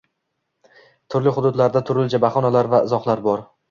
Turli 1.15 1.35
hududlarda 1.37 1.85
turlicha 1.93 2.25
bahonalar 2.27 2.75
va 2.77 2.85
izohlar 2.91 3.29
bor. 3.33 3.51